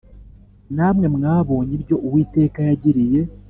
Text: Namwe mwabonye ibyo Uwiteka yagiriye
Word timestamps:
Namwe 0.75 1.05
mwabonye 1.15 1.73
ibyo 1.79 1.95
Uwiteka 2.05 2.59
yagiriye 2.67 3.21